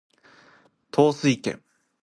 [0.91, 1.61] 統帥権